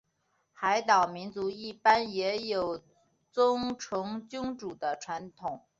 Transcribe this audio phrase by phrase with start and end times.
[0.51, 2.81] 海岛民族一般也有
[3.31, 5.63] 尊崇君主的传统。